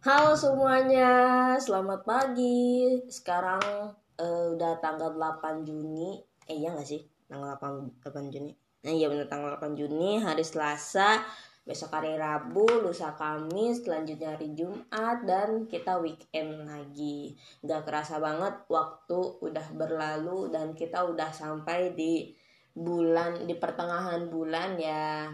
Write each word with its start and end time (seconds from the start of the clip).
Halo 0.00 0.32
semuanya, 0.32 1.12
selamat 1.60 2.08
pagi. 2.08 2.88
Sekarang 3.12 3.60
uh, 4.16 4.46
udah 4.56 4.80
tanggal 4.80 5.12
8 5.12 5.68
Juni. 5.68 6.16
Eh 6.48 6.56
iya 6.56 6.72
gak 6.72 6.88
sih? 6.88 7.04
Tanggal 7.28 7.60
8, 7.60 8.08
8 8.08 8.32
Juni. 8.32 8.56
Nah 8.80 8.96
iya 8.96 9.12
bener 9.12 9.28
tanggal 9.28 9.60
8 9.60 9.76
Juni, 9.76 10.16
hari 10.16 10.40
Selasa. 10.40 11.20
Besok 11.68 11.92
hari 11.92 12.16
Rabu, 12.16 12.64
lusa 12.80 13.12
Kamis, 13.12 13.84
selanjutnya 13.84 14.40
hari 14.40 14.56
Jumat, 14.56 15.20
dan 15.28 15.68
kita 15.68 16.00
weekend 16.00 16.64
lagi. 16.64 17.36
Gak 17.60 17.84
kerasa 17.84 18.16
banget 18.16 18.56
waktu 18.72 19.20
udah 19.20 19.68
berlalu 19.76 20.48
dan 20.48 20.72
kita 20.72 21.04
udah 21.04 21.28
sampai 21.28 21.92
di 21.92 22.32
bulan, 22.72 23.44
di 23.44 23.52
pertengahan 23.52 24.32
bulan 24.32 24.80
ya 24.80 25.28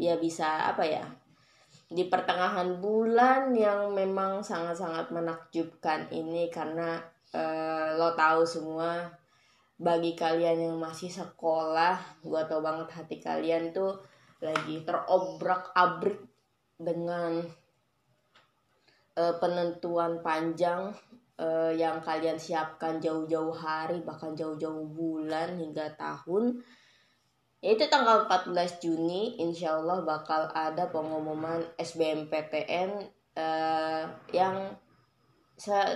ya 0.00 0.16
bisa 0.16 0.72
apa 0.72 0.80
ya 0.88 1.04
di 1.90 2.06
pertengahan 2.06 2.78
bulan 2.78 3.50
yang 3.50 3.90
memang 3.90 4.46
sangat-sangat 4.46 5.10
menakjubkan 5.10 6.06
ini 6.14 6.46
karena 6.46 7.02
uh, 7.34 7.98
lo 7.98 8.14
tahu 8.14 8.46
semua 8.46 9.10
bagi 9.74 10.14
kalian 10.14 10.70
yang 10.70 10.76
masih 10.78 11.10
sekolah 11.10 12.22
gue 12.22 12.42
tau 12.46 12.62
banget 12.62 12.94
hati 12.94 13.18
kalian 13.18 13.74
tuh 13.74 13.98
lagi 14.38 14.86
terobrak 14.86 15.74
abrik 15.74 16.22
dengan 16.78 17.42
uh, 19.18 19.34
penentuan 19.42 20.22
panjang 20.22 20.94
uh, 21.42 21.74
yang 21.74 21.98
kalian 21.98 22.38
siapkan 22.38 23.02
jauh-jauh 23.02 23.50
hari 23.50 23.98
bahkan 24.06 24.38
jauh-jauh 24.38 24.86
bulan 24.94 25.58
hingga 25.58 25.90
tahun 25.98 26.62
yaitu 27.60 27.84
tanggal 27.92 28.24
14 28.24 28.80
Juni 28.80 29.36
insya 29.36 29.76
Allah 29.76 30.00
bakal 30.00 30.48
ada 30.56 30.88
pengumuman 30.88 31.60
SBMPTN 31.76 33.04
uh, 33.36 34.04
yang 34.32 34.56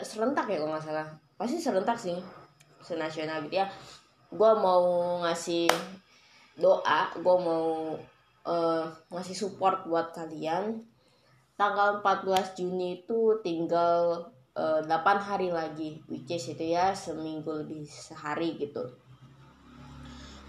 serentak 0.04 0.44
ya 0.44 0.60
kalau 0.60 0.76
nggak 0.76 0.84
salah. 0.84 1.08
Pasti 1.40 1.56
serentak 1.56 1.96
sih 1.96 2.20
senasional 2.84 3.40
gitu 3.48 3.64
ya. 3.64 3.66
Gue 4.28 4.52
mau 4.60 5.16
ngasih 5.24 5.72
doa 6.60 7.10
gue 7.16 7.36
mau 7.40 7.96
uh, 8.44 8.84
ngasih 9.08 9.32
support 9.32 9.88
buat 9.88 10.12
kalian. 10.12 10.84
Tanggal 11.56 12.04
14 12.04 12.60
Juni 12.60 13.06
itu 13.06 13.40
tinggal 13.40 14.26
uh, 14.58 14.82
eh, 14.82 14.90
8 14.90 15.22
hari 15.22 15.48
lagi 15.54 16.02
which 16.10 16.26
is 16.28 16.50
itu 16.50 16.74
ya 16.74 16.90
seminggu 16.90 17.62
lebih 17.62 17.86
sehari 17.86 18.58
gitu 18.58 18.82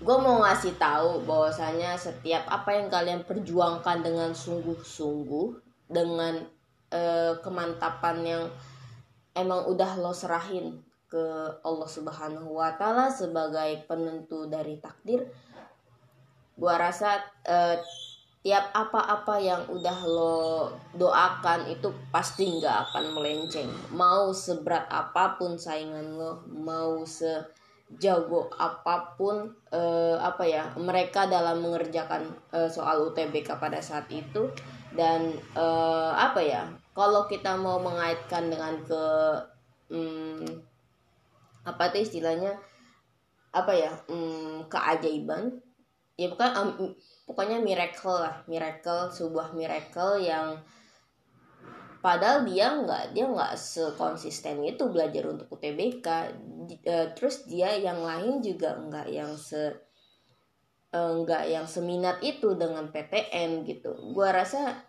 gue 0.01 0.17
mau 0.19 0.43
ngasih 0.43 0.75
tahu 0.75 1.23
bahwasanya 1.23 1.95
setiap 1.95 2.43
apa 2.51 2.75
yang 2.75 2.87
kalian 2.91 3.21
perjuangkan 3.23 4.03
dengan 4.03 4.31
sungguh-sungguh 4.35 5.47
dengan 5.87 6.43
uh, 6.91 7.39
kemantapan 7.39 8.17
yang 8.25 8.43
emang 9.35 9.67
udah 9.71 9.95
lo 9.99 10.11
serahin 10.11 10.83
ke 11.07 11.23
Allah 11.63 11.87
Subhanahu 11.87 12.59
wa 12.59 12.75
taala 12.75 13.07
sebagai 13.07 13.87
penentu 13.87 14.51
dari 14.51 14.81
takdir 14.83 15.23
gue 16.55 16.73
rasa 16.75 17.19
uh, 17.47 17.77
tiap 18.45 18.69
apa-apa 18.77 19.41
yang 19.41 19.65
udah 19.73 19.99
lo 20.05 20.37
doakan 20.93 21.65
itu 21.65 21.89
pasti 22.13 22.45
nggak 22.45 22.93
akan 22.93 23.17
melenceng. 23.17 23.73
Mau 23.89 24.29
seberat 24.29 24.85
apa 24.85 25.33
pun 25.33 25.57
saingan 25.57 26.13
lo 26.13 26.45
mau 26.53 27.01
se 27.09 27.41
jago 28.01 28.49
apa 28.57 29.13
pun 29.13 29.53
uh, 29.69 30.17
apa 30.17 30.43
ya 30.43 30.73
mereka 30.75 31.29
dalam 31.29 31.61
mengerjakan 31.61 32.25
uh, 32.51 32.67
soal 32.67 33.11
UTBK 33.11 33.57
pada 33.61 33.79
saat 33.79 34.09
itu. 34.09 34.49
Dan 34.95 35.35
uh, 35.59 36.15
apa 36.15 36.39
ya 36.39 36.63
kalau 36.95 37.27
kita 37.27 37.59
mau 37.59 37.77
mengaitkan 37.83 38.47
dengan 38.47 38.79
ke 38.87 39.03
um, 39.91 40.41
apa 41.65 41.91
itu 41.91 42.07
istilahnya 42.07 42.55
apa 43.51 43.73
ya 43.75 43.91
um, 44.07 44.63
keajaiban 44.71 45.59
ya 46.15 46.31
bukan 46.31 46.49
um, 46.55 46.69
pokoknya 47.27 47.59
miracle 47.59 48.23
lah 48.23 48.43
miracle 48.47 49.11
sebuah 49.11 49.51
miracle 49.51 50.15
yang 50.19 50.59
padahal 52.05 52.45
dia 52.45 52.69
nggak 52.69 53.17
dia 53.17 53.25
nggak 53.25 53.57
sekonsisten 53.57 54.61
itu 54.61 54.85
belajar 54.93 55.25
untuk 55.25 55.49
UTBK 55.57 56.05
uh, 56.05 57.07
terus 57.17 57.49
dia 57.49 57.73
yang 57.73 58.05
lain 58.05 58.45
juga 58.45 58.77
nggak 58.77 59.09
yang 59.09 59.33
se 59.33 59.73
uh, 60.93 61.11
nggak 61.25 61.49
yang 61.49 61.65
seminat 61.65 62.21
itu 62.21 62.53
dengan 62.53 62.93
PTN 62.93 63.65
gitu. 63.65 63.97
Gua 64.13 64.29
rasa 64.29 64.85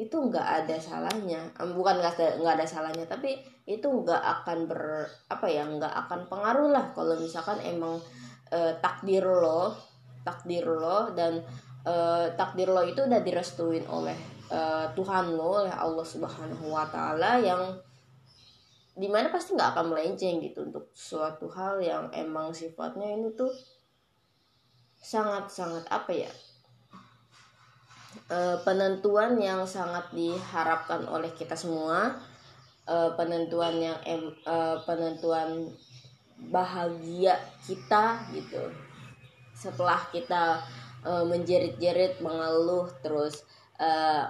itu 0.00 0.16
nggak 0.16 0.64
ada 0.64 0.80
salahnya. 0.80 1.52
Bukan 1.60 2.00
nggak 2.00 2.16
ada 2.16 2.28
nggak 2.40 2.54
ada 2.56 2.66
salahnya 2.66 3.04
tapi 3.04 3.44
itu 3.68 3.84
nggak 3.84 4.24
akan 4.40 4.64
ber 4.64 5.04
apa 5.28 5.44
ya 5.52 5.68
nggak 5.68 5.94
akan 6.08 6.32
pengaruh 6.32 6.72
lah 6.72 6.96
kalau 6.96 7.20
misalkan 7.20 7.60
emang 7.60 8.00
uh, 8.52 8.72
takdir 8.80 9.24
lo 9.24 9.76
takdir 10.24 10.64
lo 10.64 11.12
dan 11.12 11.44
uh, 11.84 12.28
takdir 12.36 12.68
lo 12.68 12.84
itu 12.84 13.04
udah 13.04 13.20
direstuin 13.20 13.84
oleh 13.88 14.33
uh, 14.54 14.86
Tuhan 14.94 15.34
lo 15.34 15.66
oleh 15.66 15.74
Allah 15.74 16.06
Subhanahu 16.06 16.70
Wa 16.70 16.86
Taala 16.86 17.42
yang 17.42 17.74
di 18.94 19.10
mana 19.10 19.26
pasti 19.26 19.58
nggak 19.58 19.74
akan 19.74 19.86
melenceng 19.90 20.38
gitu 20.38 20.70
untuk 20.70 20.94
suatu 20.94 21.50
hal 21.50 21.82
yang 21.82 22.06
emang 22.14 22.54
sifatnya 22.54 23.10
ini 23.10 23.34
tuh 23.34 23.50
sangat 24.94 25.50
sangat 25.50 25.82
apa 25.90 26.14
ya 26.14 26.30
uh, 28.30 28.56
penentuan 28.62 29.34
yang 29.42 29.66
sangat 29.66 30.06
diharapkan 30.14 31.02
oleh 31.10 31.34
kita 31.34 31.58
semua 31.58 32.14
uh, 32.86 33.10
penentuan 33.18 33.74
yang 33.82 33.98
em, 34.06 34.30
penentuan 34.86 35.72
bahagia 36.50 37.38
kita 37.64 38.20
gitu. 38.34 38.70
Setelah 39.54 40.02
kita 40.10 40.60
uh, 41.06 41.24
menjerit-jerit 41.24 42.18
mengeluh 42.20 42.90
terus 43.00 43.46
uh, 43.78 44.28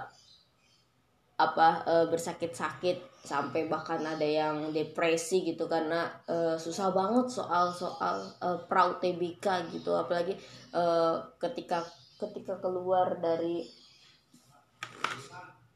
apa 1.35 1.83
uh, 1.83 2.05
bersakit-sakit 2.07 3.19
sampai 3.19 3.67
bahkan 3.67 3.99
ada 3.99 4.23
yang 4.23 4.71
depresi 4.71 5.43
gitu 5.43 5.67
karena 5.67 6.07
uh, 6.31 6.55
susah 6.55 6.95
banget 6.95 7.27
soal-soal 7.27 8.23
uh, 8.39 8.59
pra 8.69 8.87
UTBK 8.95 9.73
gitu. 9.75 9.91
Apalagi 9.91 10.39
uh, 10.71 11.19
ketika 11.35 11.83
ketika 12.15 12.55
keluar 12.63 13.19
dari 13.19 13.67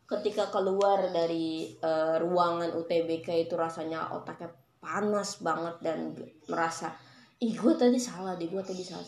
ketika 0.07 0.47
keluar 0.47 1.11
dari 1.11 1.75
uh, 1.83 2.15
ruangan 2.23 2.71
UTBK 2.79 3.45
itu 3.49 3.53
rasanya 3.59 4.15
otaknya 4.15 4.49
panas 4.79 5.43
banget 5.43 5.75
dan 5.83 6.15
merasa 6.47 6.95
ih 7.43 7.51
gue 7.55 7.75
tadi 7.75 7.99
salah 7.99 8.39
deh 8.39 8.47
gue 8.47 8.63
tadi 8.63 8.83
salah. 8.83 9.05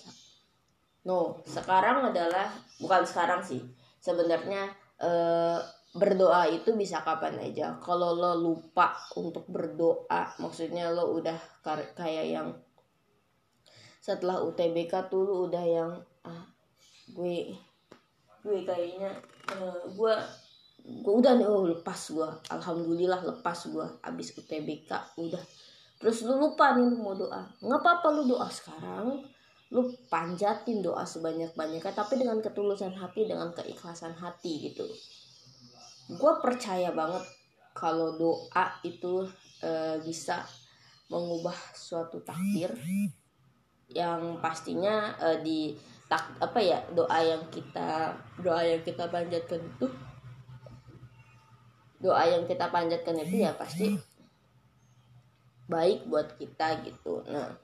No 1.07 1.39
sekarang 1.47 2.11
adalah 2.11 2.51
bukan 2.77 3.07
sekarang 3.07 3.41
sih. 3.41 3.63
Sebenarnya 4.01 4.69
eh, 5.01 5.59
berdoa 5.91 6.47
itu 6.47 6.71
bisa 6.79 7.03
kapan 7.03 7.35
aja. 7.43 7.75
Kalau 7.83 8.15
lo 8.15 8.39
lupa 8.39 8.95
untuk 9.19 9.43
berdoa 9.51 10.31
maksudnya 10.39 10.87
lo 10.87 11.11
udah 11.19 11.35
kayak 11.95 12.25
yang 12.31 12.47
setelah 13.99 14.39
UTBK 14.41 15.11
tuh 15.11 15.21
lo 15.27 15.35
udah 15.51 15.65
yang 15.67 15.91
ah 16.23 16.47
gue 17.11 17.53
gue 18.41 18.57
kayaknya 18.65 19.13
uh, 19.53 19.83
gue 19.91 20.13
gue 20.81 21.13
udah 21.13 21.37
nih 21.37 21.45
oh 21.45 21.69
lepas 21.69 21.99
gue 22.09 22.29
alhamdulillah 22.49 23.21
lepas 23.21 23.59
gue 23.67 23.85
abis 24.07 24.31
UTBK 24.39 25.19
udah. 25.19 25.43
Terus 26.01 26.25
lu 26.25 26.39
lupa 26.39 26.73
nih 26.73 26.87
lu 26.87 26.97
mau 27.03 27.13
doa. 27.13 27.51
Nggak 27.59 27.79
apa-apa 27.83 28.07
lu 28.15 28.31
doa 28.31 28.47
sekarang. 28.47 29.27
Lu 29.75 29.87
panjatin 30.07 30.79
doa 30.79 31.03
sebanyak-banyaknya 31.03 31.93
tapi 31.93 32.15
dengan 32.15 32.39
ketulusan 32.39 32.95
hati 32.95 33.27
dengan 33.27 33.51
keikhlasan 33.55 34.15
hati 34.15 34.71
gitu 34.71 34.87
gue 36.11 36.33
percaya 36.43 36.91
banget 36.91 37.23
kalau 37.71 38.19
doa 38.19 38.65
itu 38.83 39.23
e, 39.63 39.99
bisa 40.03 40.43
mengubah 41.07 41.55
suatu 41.71 42.19
takdir 42.23 42.75
yang 43.91 44.39
pastinya 44.43 45.15
e, 45.19 45.27
di 45.43 45.59
tak 46.11 46.35
apa 46.43 46.59
ya 46.59 46.79
doa 46.91 47.19
yang 47.23 47.43
kita 47.47 48.11
doa 48.43 48.59
yang 48.59 48.83
kita 48.83 49.07
panjatkan 49.07 49.63
itu 49.63 49.87
doa 52.03 52.23
yang 52.27 52.43
kita 52.43 52.67
panjatkan 52.67 53.15
itu 53.23 53.47
ya 53.47 53.55
pasti 53.55 53.95
baik 55.71 56.03
buat 56.11 56.35
kita 56.35 56.83
gitu. 56.83 57.23
Nah 57.31 57.55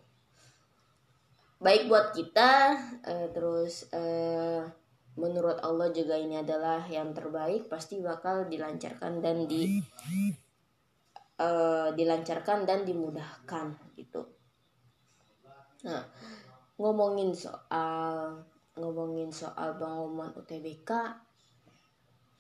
baik 1.58 1.90
buat 1.90 2.14
kita 2.14 2.78
uh, 3.02 3.28
terus 3.34 3.90
uh, 3.90 4.62
menurut 5.18 5.58
Allah 5.66 5.90
juga 5.90 6.14
ini 6.16 6.38
adalah 6.38 6.86
yang 6.88 7.12
terbaik 7.12 7.66
pasti 7.68 7.98
bakal 7.98 8.46
dilancarkan 8.46 9.20
dan 9.20 9.50
di 9.50 9.82
uh, 11.42 11.90
dilancarkan 11.92 12.70
dan 12.70 12.86
dimudahkan 12.86 13.74
gitu. 13.98 14.22
Nah 15.84 16.06
ngomongin 16.78 17.34
soal 17.34 18.38
ngomongin 18.78 19.34
soal 19.34 19.74
pengumuman 19.82 20.30
UTBK 20.38 20.90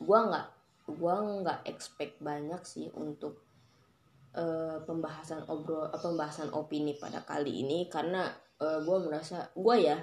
gua 0.05 0.19
nggak 0.29 0.47
gue 0.87 1.15
nggak 1.43 1.67
expect 1.67 2.15
banyak 2.23 2.63
sih 2.63 2.87
untuk 2.95 3.43
uh, 4.39 4.79
pembahasan 4.87 5.43
obrol 5.51 5.91
uh, 5.91 5.99
pembahasan 5.99 6.47
opini 6.55 6.95
pada 6.95 7.27
kali 7.27 7.65
ini 7.67 7.91
karena 7.91 8.31
uh, 8.63 8.79
gue 8.79 8.97
merasa 9.03 9.51
gue 9.51 9.75
ya 9.83 9.99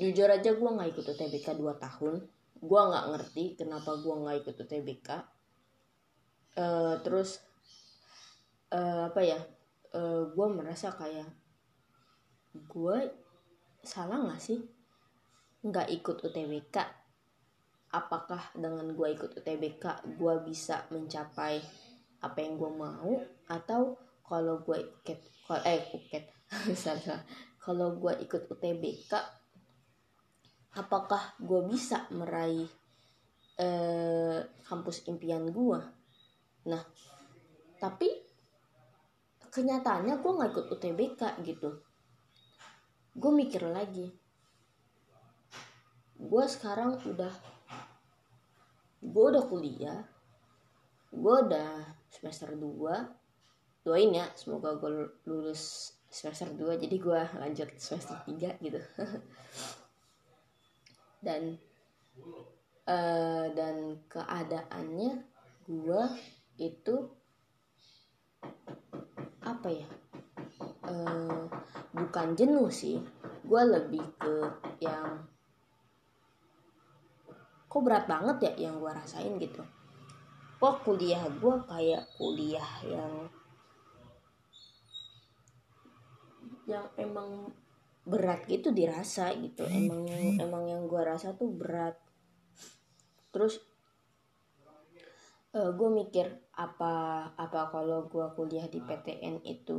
jujur 0.00 0.32
aja 0.32 0.56
gue 0.56 0.70
nggak 0.72 0.96
ikut 0.96 1.04
UTBK 1.04 1.60
2 1.60 1.76
tahun. 1.76 2.14
Gue 2.60 2.80
nggak 2.80 3.06
ngerti 3.12 3.44
kenapa 3.60 4.00
gue 4.00 4.14
nggak 4.16 4.36
ikut 4.44 4.56
UTBK 4.64 5.08
uh, 6.56 6.94
terus 7.04 7.44
uh, 8.72 9.12
apa 9.12 9.20
ya? 9.20 9.40
Uh, 9.92 10.32
gue 10.32 10.46
merasa 10.48 10.96
kayak 10.96 11.28
gue 12.56 12.98
salah 13.84 14.22
nggak 14.26 14.42
sih 14.42 14.58
nggak 15.60 15.88
ikut 15.92 16.24
UTBK 16.24 16.76
apakah 17.90 18.54
dengan 18.54 18.86
gue 18.94 19.08
ikut 19.12 19.36
UTBK 19.36 19.84
gue 20.16 20.34
bisa 20.46 20.88
mencapai 20.88 21.60
apa 22.24 22.38
yang 22.40 22.56
gue 22.56 22.72
mau? 22.72 23.12
Atau 23.50 24.00
kalau 24.24 24.62
gue 24.62 24.78
ikut 24.78 25.20
eh 25.66 25.82
ikut 25.90 26.24
salah 26.82 27.20
kalau 27.60 27.98
gue 27.98 28.14
ikut 28.24 28.46
UTBK 28.46 29.39
apakah 30.76 31.34
gue 31.42 31.60
bisa 31.66 32.06
meraih 32.14 32.68
eh, 33.58 34.38
kampus 34.66 35.06
impian 35.10 35.50
gue 35.50 35.80
nah 36.68 36.82
tapi 37.80 38.08
kenyataannya 39.50 40.20
gue 40.22 40.30
nggak 40.36 40.50
ikut 40.54 40.66
UTBK 40.70 41.20
gitu. 41.42 41.82
Gue 43.18 43.32
mikir 43.34 43.66
lagi. 43.66 44.06
Gue 46.20 46.44
sekarang 46.46 47.02
udah 47.02 47.34
gue 49.00 49.24
udah 49.32 49.44
kuliah 49.48 50.04
gue 51.08 51.36
udah 51.48 51.88
semester 52.12 52.52
2 52.52 53.80
doain 53.80 54.12
ya 54.12 54.28
semoga 54.36 54.76
gue 54.76 55.08
lulus 55.24 55.96
semester 56.12 56.52
2 56.52 56.76
jadi 56.84 56.96
gue 57.00 57.20
lanjut 57.40 57.68
semester 57.80 58.20
3 58.28 58.60
gitu 58.60 58.76
dan 61.20 61.60
uh, 62.88 63.46
dan 63.52 64.00
keadaannya 64.08 65.24
gue 65.68 66.04
itu 66.60 66.96
apa 69.44 69.68
ya? 69.68 69.88
Uh, 70.84 71.46
bukan 71.94 72.34
jenuh 72.36 72.68
sih. 72.72 73.00
Gue 73.44 73.62
lebih 73.64 74.04
ke 74.16 74.34
yang 74.80 75.28
kok 77.70 77.82
berat 77.86 78.10
banget 78.10 78.50
ya 78.50 78.68
yang 78.68 78.82
gue 78.82 78.90
rasain 78.90 79.36
gitu. 79.38 79.62
Kok 80.60 80.84
kuliah 80.84 81.24
gue 81.28 81.54
kayak 81.68 82.04
kuliah 82.18 82.70
yang 82.84 83.14
yang 86.68 86.86
emang 86.98 87.50
berat 88.10 88.42
gitu 88.50 88.74
dirasa 88.74 89.30
gitu. 89.38 89.62
Emang 89.70 90.04
emang 90.36 90.64
yang 90.66 90.82
gue 90.90 90.98
rasa 90.98 91.38
tuh 91.38 91.54
berat. 91.54 91.94
Terus 93.30 93.62
uh, 95.54 95.58
eh, 95.62 95.70
gue 95.70 95.88
mikir 95.88 96.26
apa 96.58 97.24
apa 97.38 97.60
kalau 97.70 98.10
gue 98.10 98.26
kuliah 98.34 98.66
di 98.66 98.82
PTN 98.82 99.46
itu 99.46 99.78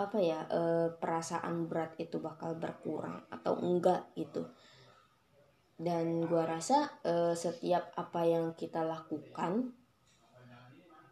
apa 0.00 0.16
ya 0.16 0.48
uh, 0.48 0.96
perasaan 0.96 1.68
berat 1.68 1.92
itu 2.00 2.16
bakal 2.24 2.56
berkurang 2.56 3.20
atau 3.28 3.60
enggak 3.60 4.08
gitu. 4.16 4.48
Dan 5.80 6.24
gue 6.24 6.42
rasa 6.44 6.88
uh, 7.04 7.36
setiap 7.36 7.92
apa 7.96 8.24
yang 8.24 8.52
kita 8.56 8.84
lakukan 8.84 9.76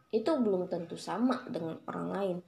itu 0.08 0.30
belum 0.40 0.72
tentu 0.72 0.96
sama 0.96 1.44
dengan 1.52 1.76
orang 1.84 2.08
lain 2.08 2.38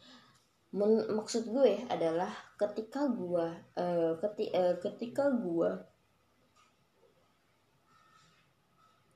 Men 0.70 1.02
maksud 1.10 1.50
gue 1.50 1.82
adalah 1.90 2.30
ketika 2.54 3.10
gue 3.10 3.46
uh, 3.74 4.12
keti 4.22 4.54
uh, 4.54 4.78
ketika 4.78 5.34
gue 5.34 5.70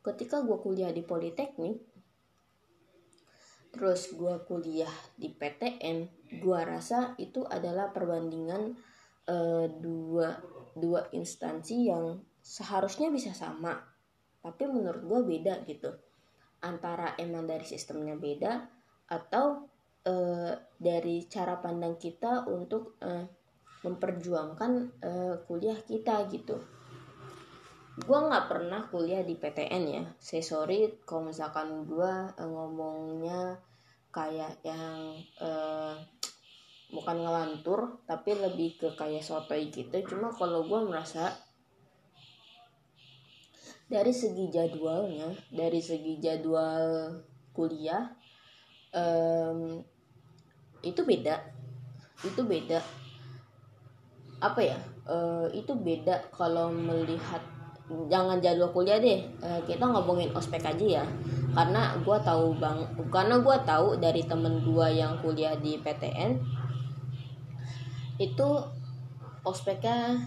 ketika 0.04 0.42
gue 0.42 0.58
kuliah 0.58 0.90
di 0.90 1.06
politeknik 1.06 1.78
terus 3.70 4.10
gue 4.12 4.34
kuliah 4.50 4.90
di 5.14 5.30
PTN 5.30 5.98
gue 6.42 6.60
rasa 6.66 7.14
itu 7.22 7.46
adalah 7.46 7.94
perbandingan 7.94 8.74
uh, 9.30 9.66
dua 9.70 10.34
dua 10.74 11.06
instansi 11.14 11.86
yang 11.86 12.18
seharusnya 12.42 13.14
bisa 13.14 13.30
sama 13.30 13.94
tapi 14.44 14.68
menurut 14.68 15.00
gue 15.08 15.20
beda 15.24 15.64
gitu. 15.64 15.88
Antara 16.60 17.16
emang 17.16 17.48
dari 17.48 17.64
sistemnya 17.64 18.12
beda 18.12 18.68
atau 19.08 19.64
e, 20.04 20.14
dari 20.76 21.24
cara 21.26 21.58
pandang 21.58 21.96
kita 21.96 22.44
untuk 22.46 23.00
e, 23.00 23.10
memperjuangkan 23.84 24.72
e, 25.00 25.10
kuliah 25.48 25.80
kita 25.80 26.28
gitu. 26.28 26.60
Gue 27.94 28.18
nggak 28.18 28.46
pernah 28.46 28.86
kuliah 28.92 29.24
di 29.24 29.34
PTN 29.34 29.84
ya. 29.88 30.04
Saya 30.20 30.44
sorry 30.44 31.00
kalau 31.08 31.32
misalkan 31.32 31.88
gue 31.88 32.12
ngomongnya 32.38 33.56
kayak 34.12 34.60
yang 34.62 35.18
e, 35.40 35.50
bukan 36.94 37.16
ngelantur 37.26 38.04
tapi 38.06 38.38
lebih 38.38 38.78
ke 38.78 38.88
kayak 38.94 39.24
sotoy 39.24 39.72
gitu. 39.72 39.96
Cuma 40.06 40.30
kalau 40.30 40.62
gue 40.68 40.80
merasa 40.84 41.32
dari 43.84 44.12
segi 44.16 44.48
jadwalnya 44.48 45.28
dari 45.52 45.80
segi 45.80 46.16
jadwal 46.16 47.20
kuliah 47.52 48.16
um, 48.96 49.84
itu 50.84 51.00
beda. 51.02 51.40
Itu 52.20 52.44
beda. 52.44 52.78
Apa 54.44 54.60
ya? 54.60 54.78
Uh, 55.04 55.48
itu 55.52 55.72
beda 55.72 56.32
kalau 56.32 56.72
melihat 56.72 57.40
jangan 58.08 58.40
jadwal 58.40 58.72
kuliah 58.72 59.00
deh. 59.00 59.24
Uh, 59.40 59.60
kita 59.64 59.84
ngomongin 59.84 60.32
ospek 60.36 60.64
aja 60.64 61.02
ya. 61.02 61.04
Karena 61.54 61.96
gue 62.00 62.18
tahu 62.20 62.56
bang 62.60 62.78
karena 63.08 63.40
gue 63.40 63.56
tahu 63.64 63.88
dari 64.00 64.22
temen 64.24 64.64
gue 64.64 64.86
yang 64.92 65.20
kuliah 65.20 65.54
di 65.56 65.78
PTN 65.78 66.40
itu 68.18 68.48
ospeknya 69.44 70.18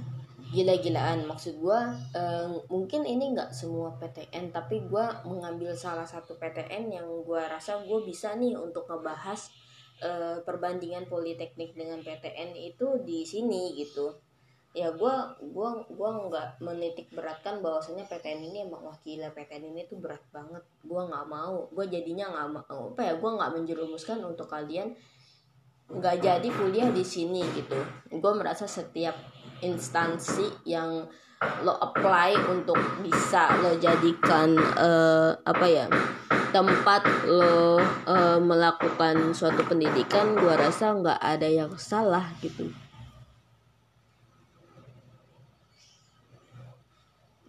gila-gilaan. 0.53 1.27
Maksud 1.27 1.59
gue 1.59 1.79
uh, 2.15 2.47
mungkin 2.71 3.03
ini 3.03 3.35
nggak 3.35 3.51
semua 3.51 3.91
PTN 3.99 4.55
tapi 4.55 4.87
gue 4.87 5.05
mengambil 5.27 5.75
salah 5.75 6.07
satu 6.07 6.39
PTN 6.39 6.93
yang 6.93 7.07
gue 7.25 7.41
rasa 7.41 7.83
gue 7.83 7.99
bisa 8.07 8.37
nih 8.39 8.55
untuk 8.55 8.87
ngebahas 8.87 9.51
uh, 10.03 10.37
perbandingan 10.45 11.09
politeknik 11.09 11.73
dengan 11.73 12.01
PTN 12.01 12.53
itu 12.57 13.01
di 13.03 13.25
sini 13.25 13.77
gitu. 13.77 14.13
Ya 14.75 14.93
gue 14.93 15.15
gua 15.55 15.81
gua 15.89 16.09
nggak 16.29 16.61
menitik 16.61 17.09
beratkan 17.09 17.65
bahwasanya 17.65 18.05
PTN 18.05 18.45
ini 18.53 18.57
emang 18.69 18.85
wah 18.85 18.97
gila 19.01 19.33
PTN 19.33 19.73
ini 19.73 19.89
tuh 19.89 19.97
berat 19.97 20.21
banget. 20.29 20.61
Gue 20.85 21.01
nggak 21.01 21.25
mau. 21.25 21.65
Gue 21.73 21.89
jadinya 21.89 22.29
nggak 22.29 22.49
mau 22.53 22.93
apa 22.93 23.01
ya 23.01 23.13
gue 23.17 23.31
nggak 23.41 23.51
menjerumuskan 23.57 24.21
untuk 24.21 24.45
kalian 24.45 24.93
nggak 25.87 26.19
jadi 26.19 26.47
kuliah 26.51 26.89
di 26.93 27.01
sini 27.01 27.41
gitu. 27.57 27.79
Gue 28.13 28.33
merasa 28.37 28.69
setiap 28.69 29.17
instansi 29.65 30.45
yang 30.67 31.09
lo 31.61 31.73
apply 31.77 32.33
untuk 32.49 32.77
bisa 33.01 33.61
lo 33.61 33.77
jadikan 33.77 34.57
uh, 34.57 35.37
apa 35.45 35.65
ya 35.69 35.85
tempat 36.53 37.03
lo 37.27 37.79
uh, 37.79 38.39
melakukan 38.39 39.35
suatu 39.35 39.63
pendidikan 39.67 40.35
gua 40.37 40.55
rasa 40.55 40.93
nggak 40.95 41.19
ada 41.19 41.47
yang 41.47 41.71
salah 41.75 42.31
gitu. 42.39 42.71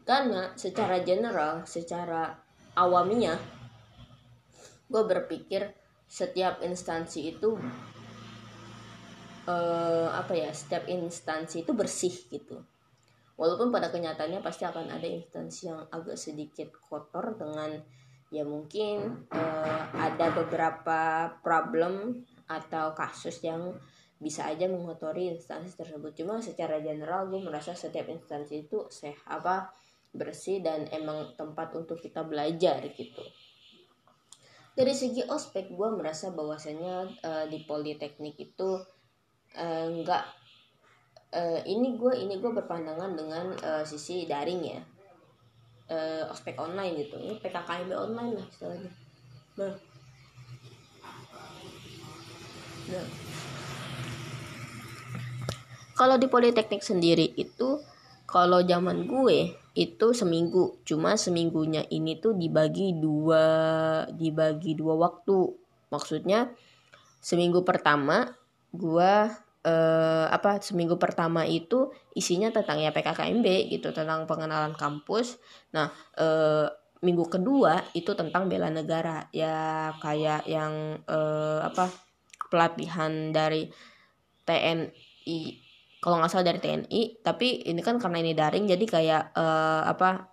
Karena 0.08 0.56
secara 0.56 1.04
general 1.04 1.68
secara 1.68 2.32
awamnya 2.72 3.36
gue 4.88 5.02
berpikir 5.04 5.68
setiap 6.08 6.64
instansi 6.64 7.36
itu 7.36 7.60
uh, 9.44 10.08
apa 10.16 10.32
ya 10.32 10.48
setiap 10.48 10.88
instansi 10.88 11.60
itu 11.60 11.76
bersih 11.76 12.14
gitu. 12.32 12.56
Walaupun 13.36 13.68
pada 13.68 13.92
kenyataannya 13.92 14.40
pasti 14.40 14.64
akan 14.64 14.88
ada 14.88 15.04
instansi 15.04 15.68
yang 15.68 15.84
agak 15.92 16.16
sedikit 16.16 16.72
kotor 16.88 17.36
dengan 17.36 17.76
ya 18.28 18.44
mungkin 18.44 19.24
uh, 19.32 19.82
ada 19.96 20.32
beberapa 20.36 21.32
problem 21.40 22.24
atau 22.48 22.92
kasus 22.92 23.40
yang 23.40 23.76
bisa 24.18 24.50
aja 24.50 24.66
mengotori 24.66 25.30
instansi 25.30 25.78
tersebut. 25.78 26.12
Cuma 26.12 26.42
secara 26.42 26.82
general 26.82 27.30
gue 27.30 27.40
merasa 27.40 27.72
setiap 27.72 28.10
instansi 28.10 28.68
itu 28.68 28.90
sehat 28.90 29.22
apa 29.24 29.70
bersih 30.12 30.60
dan 30.64 30.88
emang 30.90 31.36
tempat 31.38 31.72
untuk 31.76 32.00
kita 32.00 32.24
belajar 32.26 32.82
gitu. 32.92 33.22
Dari 34.74 34.94
segi 34.94 35.26
ospek 35.26 35.74
gue 35.74 35.88
merasa 35.94 36.30
bahwasanya 36.30 36.96
uh, 37.24 37.44
di 37.50 37.62
politeknik 37.66 38.38
itu 38.38 38.78
uh, 39.58 39.86
nggak 39.90 40.24
uh, 41.34 41.60
ini 41.66 41.98
gue 41.98 42.14
ini 42.14 42.38
gue 42.38 42.52
berpandangan 42.52 43.12
dengan 43.18 43.46
uh, 43.58 43.84
sisi 43.84 44.24
daring 44.24 44.62
ya 44.62 44.80
uh, 45.92 46.32
ospek 46.32 46.56
online 46.60 47.04
gitu. 47.04 47.16
Ini 47.18 47.34
PKKMB 47.40 47.90
online 47.92 48.32
lah 48.38 48.46
istilahnya. 48.48 48.90
Nah. 49.58 49.74
Nah. 52.88 53.06
Kalau 55.98 56.14
di 56.14 56.30
politeknik 56.30 56.80
sendiri 56.80 57.34
itu 57.34 57.82
kalau 58.28 58.62
zaman 58.62 59.08
gue 59.10 59.56
itu 59.74 60.06
seminggu. 60.14 60.78
Cuma 60.86 61.18
seminggunya 61.18 61.82
ini 61.90 62.22
tuh 62.22 62.38
dibagi 62.38 62.94
dua 62.94 63.44
dibagi 64.14 64.78
dua 64.78 64.94
waktu. 64.94 65.52
Maksudnya 65.90 66.54
seminggu 67.18 67.66
pertama 67.66 68.30
gue 68.70 69.12
eh, 69.64 70.26
apa 70.28 70.62
seminggu 70.62 71.00
pertama 71.00 71.46
itu 71.46 71.90
isinya 72.14 72.50
tentang 72.50 72.82
ya 72.82 72.94
PKKMB 72.94 73.46
gitu 73.72 73.90
tentang 73.94 74.26
pengenalan 74.28 74.74
kampus. 74.76 75.38
Nah 75.74 75.90
eh, 76.18 76.66
minggu 76.98 77.30
kedua 77.30 77.78
itu 77.94 78.10
tentang 78.18 78.50
bela 78.50 78.68
negara 78.70 79.30
ya 79.30 79.90
kayak 80.02 80.46
yang 80.50 80.98
eh, 81.06 81.60
apa 81.62 81.90
pelatihan 82.48 83.30
dari 83.30 83.70
TNI 84.48 85.68
kalau 85.98 86.22
nggak 86.22 86.30
salah 86.30 86.54
dari 86.54 86.60
TNI 86.62 87.02
tapi 87.20 87.66
ini 87.66 87.80
kan 87.82 87.98
karena 87.98 88.18
ini 88.22 88.32
daring 88.32 88.64
jadi 88.70 88.84
kayak 88.86 89.22
uh, 89.34 89.82
apa 89.84 90.30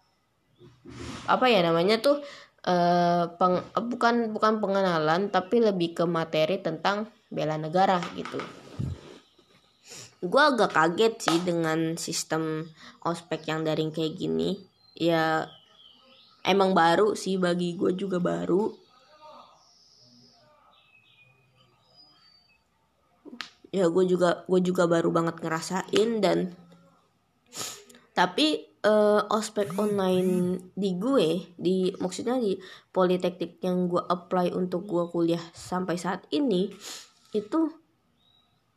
apa 1.25 1.45
ya 1.49 1.65
namanya 1.65 1.97
tuh 1.97 2.21
uh, 2.69 3.25
peng, 3.35 3.65
bukan 3.73 4.29
bukan 4.29 4.61
pengenalan 4.61 5.33
tapi 5.33 5.65
lebih 5.65 5.97
ke 5.97 6.05
materi 6.05 6.61
tentang 6.61 7.09
bela 7.33 7.57
negara 7.57 7.97
gitu 8.13 8.37
gue 10.25 10.41
agak 10.41 10.73
kaget 10.73 11.13
sih 11.21 11.37
dengan 11.45 11.93
sistem 12.01 12.65
ospek 13.05 13.47
yang 13.47 13.61
daring 13.61 13.93
kayak 13.93 14.17
gini. 14.17 14.57
Ya 14.97 15.45
emang 16.41 16.73
baru 16.73 17.13
sih 17.13 17.37
bagi 17.37 17.77
gue 17.77 17.93
juga 17.93 18.17
baru. 18.17 18.73
Ya 23.69 23.91
gue 23.91 24.03
juga 24.07 24.47
gue 24.47 24.59
juga 24.63 24.87
baru 24.87 25.11
banget 25.11 25.35
ngerasain 25.43 26.09
dan 26.23 26.55
tapi 28.15 28.63
uh, 28.87 29.27
ospek 29.27 29.75
online 29.75 30.63
di 30.71 30.95
gue 30.95 31.51
di 31.59 31.91
maksudnya 31.99 32.39
di 32.39 32.55
politeknik 32.95 33.59
yang 33.59 33.91
gue 33.91 33.99
apply 33.99 34.55
untuk 34.55 34.87
gue 34.87 35.03
kuliah 35.11 35.43
sampai 35.51 35.99
saat 35.99 36.23
ini 36.31 36.71
itu 37.35 37.84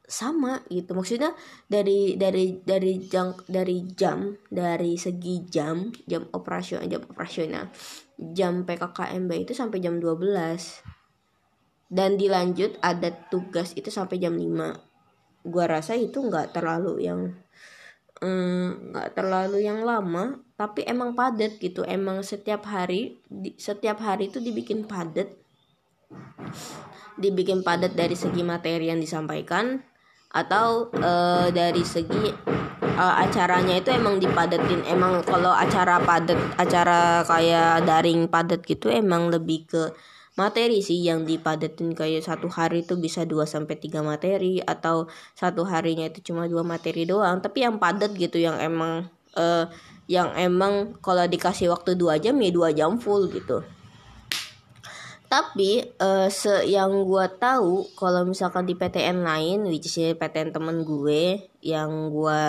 sama 0.09 0.65
gitu. 0.73 0.97
Maksudnya 0.97 1.37
dari 1.69 2.17
dari 2.17 2.59
dari 2.65 3.05
jam 3.07 3.37
dari 3.45 3.85
jam 3.93 4.33
dari 4.49 4.97
segi 4.97 5.45
jam 5.47 5.93
jam 6.09 6.25
operasional 6.33 6.89
jam 6.89 7.03
operasional 7.05 7.65
jam 8.17 8.65
PKKMB 8.65 9.31
itu 9.47 9.53
sampai 9.55 9.79
jam 9.85 10.01
12 10.01 11.93
dan 11.93 12.17
dilanjut 12.17 12.81
ada 12.81 13.13
tugas 13.29 13.77
itu 13.77 13.93
sampai 13.93 14.19
jam 14.19 14.35
5 14.35 15.47
gua 15.47 15.65
rasa 15.69 15.95
itu 15.95 16.19
nggak 16.19 16.57
terlalu 16.57 17.05
yang 17.05 17.37
nggak 18.19 19.09
mm, 19.13 19.15
terlalu 19.15 19.63
yang 19.63 19.87
lama 19.87 20.43
tapi 20.59 20.83
emang 20.91 21.15
padat 21.15 21.63
gitu. 21.63 21.87
Emang 21.87 22.27
setiap 22.27 22.67
hari 22.67 23.23
di, 23.31 23.55
setiap 23.55 24.03
hari 24.03 24.27
itu 24.27 24.43
dibikin 24.43 24.91
padat. 24.91 25.31
Dibikin 27.15 27.63
padat 27.63 27.95
dari 27.95 28.19
segi 28.19 28.43
materi 28.43 28.91
yang 28.91 28.99
disampaikan 28.99 29.79
atau 30.29 30.93
uh, 31.01 31.49
dari 31.49 31.81
segi 31.81 32.29
uh, 32.99 33.15
acaranya 33.25 33.81
itu 33.81 33.89
emang 33.95 34.21
dipadatin 34.21 34.85
emang 34.85 35.25
kalau 35.25 35.55
acara 35.55 35.97
padat 36.05 36.37
acara 36.61 37.25
kayak 37.25 37.89
daring 37.89 38.29
padat 38.29 38.61
gitu 38.69 38.93
emang 38.93 39.33
lebih 39.33 39.65
ke 39.65 39.83
materi 40.39 40.79
sih 40.85 41.03
yang 41.03 41.27
dipadatin 41.27 41.97
kayak 41.99 42.23
satu 42.23 42.47
hari 42.47 42.87
itu 42.87 42.95
bisa 42.95 43.27
2 43.27 43.43
sampai 43.43 43.75
tiga 43.75 44.07
materi 44.07 44.63
atau 44.63 45.11
satu 45.35 45.67
harinya 45.67 46.07
itu 46.07 46.31
cuma 46.31 46.47
dua 46.47 46.63
materi 46.63 47.03
doang. 47.11 47.43
Tapi 47.43 47.67
yang 47.67 47.83
padat 47.83 48.15
gitu 48.15 48.39
yang 48.39 48.55
emang 48.63 49.11
uh, 49.35 49.67
yang 50.07 50.33
emang 50.39 50.95
kalau 51.05 51.27
dikasih 51.29 51.69
waktu 51.75 51.99
dua 51.99 52.17
jam 52.23 52.39
ya 52.39 52.51
dua 52.55 52.71
jam 52.73 52.97
full 52.97 53.29
gitu 53.29 53.61
tapi 55.29 55.85
uh, 56.01 56.33
se 56.33 56.65
yang 56.65 57.05
gue 57.05 57.27
tahu 57.37 57.85
kalau 57.97 58.25
misalkan 58.25 58.65
di 58.65 58.73
PTN 58.73 59.23
lain 59.23 59.69
which 59.69 59.87
is 59.87 59.97
PTN 60.17 60.57
temen 60.57 60.83
gue 60.83 61.53
yang 61.61 62.09
gue 62.09 62.41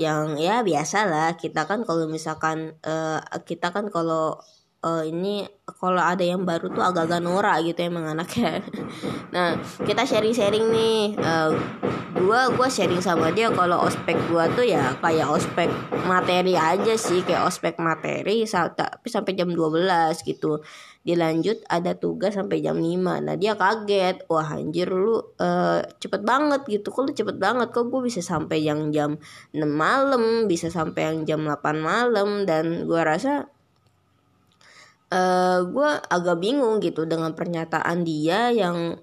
yang 0.00 0.40
ya 0.40 0.64
biasa 0.64 1.04
lah 1.08 1.36
kita 1.36 1.68
kan 1.68 1.84
kalau 1.84 2.08
misalkan 2.08 2.76
uh, 2.84 3.20
kita 3.44 3.72
kan 3.72 3.92
kalau 3.92 4.40
uh, 4.84 5.04
ini 5.06 5.46
kalau 5.78 6.02
ada 6.02 6.24
yang 6.24 6.42
baru 6.44 6.68
tuh 6.68 6.82
agak-agak 6.84 7.20
norak 7.22 7.64
gitu 7.64 7.80
emang 7.88 8.12
anaknya. 8.12 8.60
Nah 9.32 9.56
kita 9.80 10.04
sharing-sharing 10.04 10.68
nih 10.68 11.16
uh, 11.16 11.56
gua 12.20 12.52
gua 12.52 12.68
sharing 12.68 13.00
sama 13.00 13.32
dia 13.32 13.48
kalau 13.48 13.80
ospek 13.88 14.12
gua 14.28 14.44
tuh 14.52 14.68
ya 14.68 14.92
kayak 15.00 15.24
ospek 15.32 15.72
materi 16.04 16.52
aja 16.52 16.92
sih 17.00 17.24
kayak 17.24 17.48
ospek 17.48 17.80
materi 17.80 18.44
tapi 18.44 19.08
sampai 19.08 19.32
jam 19.32 19.48
12 19.48 19.88
gitu 20.28 20.60
dilanjut 21.02 21.66
ada 21.66 21.98
tugas 21.98 22.38
sampai 22.38 22.62
jam 22.62 22.78
5 22.78 23.26
nah 23.26 23.34
dia 23.34 23.58
kaget. 23.58 24.22
Wah 24.30 24.46
anjir 24.54 24.86
lu 24.86 25.18
uh, 25.18 25.82
cepet 25.98 26.22
banget 26.22 26.62
gitu. 26.70 26.94
Kok 26.94 27.02
lu 27.10 27.12
cepet 27.12 27.36
banget? 27.42 27.74
Kok 27.74 27.90
gue 27.90 28.00
bisa 28.06 28.22
sampai 28.22 28.62
yang 28.62 28.94
jam 28.94 29.18
6 29.50 29.58
malam 29.66 30.46
bisa 30.46 30.70
sampai 30.70 31.10
yang 31.10 31.18
jam 31.26 31.40
8 31.42 31.58
malam? 31.82 32.46
Dan 32.46 32.86
gua 32.86 33.02
rasa 33.02 33.50
uh, 35.10 35.18
eh, 35.18 35.58
gue 35.66 35.90
agak 36.06 36.38
bingung 36.38 36.78
gitu 36.78 37.04
dengan 37.04 37.34
pernyataan 37.34 38.06
dia 38.06 38.54
yang 38.54 39.02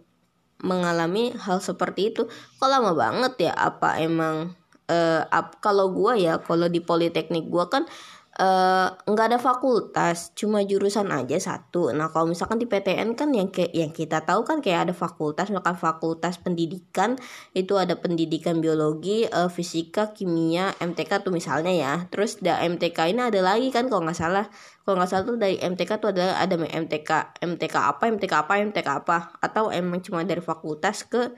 mengalami 0.64 1.36
hal 1.36 1.60
seperti 1.60 2.16
itu. 2.16 2.32
Kok 2.60 2.70
lama 2.72 2.96
banget 2.96 3.52
ya? 3.52 3.54
Apa 3.56 4.00
emang 4.00 4.56
uh, 4.90 5.22
kalau 5.62 5.94
gue 5.94 6.26
ya 6.26 6.42
kalau 6.42 6.68
di 6.68 6.82
politeknik 6.82 7.48
gue 7.48 7.66
kan 7.70 7.84
nggak 8.40 9.26
uh, 9.28 9.30
ada 9.36 9.36
fakultas 9.36 10.32
cuma 10.32 10.64
jurusan 10.64 11.12
aja 11.12 11.36
satu. 11.36 11.92
Nah 11.92 12.08
kalau 12.08 12.32
misalkan 12.32 12.56
di 12.56 12.72
PTN 12.72 13.20
kan 13.20 13.36
yang 13.36 13.52
kayak 13.52 13.76
yang 13.76 13.92
kita 13.92 14.24
tahu 14.24 14.48
kan 14.48 14.64
kayak 14.64 14.88
ada 14.88 14.94
fakultas 14.96 15.52
misalkan 15.52 15.76
fakultas 15.76 16.40
pendidikan 16.40 17.20
itu 17.52 17.76
ada 17.76 18.00
pendidikan 18.00 18.64
biologi 18.64 19.28
uh, 19.28 19.52
fisika 19.52 20.16
kimia 20.16 20.72
MTK 20.80 21.20
tuh 21.28 21.36
misalnya 21.36 21.76
ya. 21.76 21.94
Terus 22.08 22.40
da 22.40 22.64
MTK 22.64 23.12
ini 23.12 23.28
ada 23.28 23.44
lagi 23.44 23.76
kan 23.76 23.92
kalau 23.92 24.08
nggak 24.08 24.16
salah. 24.16 24.48
Kalau 24.88 24.96
nggak 24.96 25.10
salah 25.12 25.24
tuh 25.28 25.36
dari 25.36 25.60
MTK 25.60 25.92
tuh 26.00 26.16
ada 26.16 26.40
ada 26.40 26.56
MTK 26.56 27.44
MTK 27.44 27.76
apa 27.76 28.08
MTK 28.08 28.34
apa 28.40 28.54
MTK 28.64 28.88
apa. 29.04 29.18
Atau 29.44 29.68
emang 29.68 30.00
cuma 30.00 30.24
dari 30.24 30.40
fakultas 30.40 31.04
ke 31.04 31.36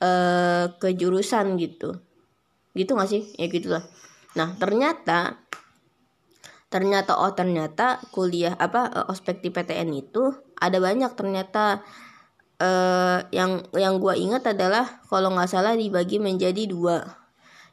uh, 0.00 0.66
ke 0.80 0.88
jurusan 0.96 1.60
gitu. 1.60 2.00
Gitu 2.72 2.96
nggak 2.96 3.10
sih? 3.12 3.28
Ya 3.36 3.52
gitulah. 3.52 3.84
Nah 4.34 4.56
ternyata 4.58 5.43
ternyata 6.74 7.14
oh 7.14 7.30
ternyata 7.38 8.02
kuliah 8.10 8.58
apa 8.58 8.90
uh, 8.90 9.06
ospek 9.06 9.38
di 9.38 9.54
PTN 9.54 9.94
itu 9.94 10.34
ada 10.58 10.82
banyak 10.82 11.14
ternyata 11.14 11.86
uh, 12.58 13.22
yang 13.30 13.62
yang 13.78 14.02
gue 14.02 14.14
ingat 14.18 14.50
adalah 14.50 14.98
kalau 15.06 15.30
nggak 15.38 15.54
salah 15.54 15.78
dibagi 15.78 16.18
menjadi 16.18 16.66
dua. 16.66 17.22